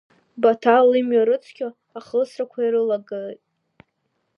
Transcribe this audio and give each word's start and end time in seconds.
Баҭал 0.41 0.89
имҩа 0.99 1.23
рыцқьо 1.27 1.67
ахысрақәа 1.97 2.59
ирылагеит. 2.63 3.41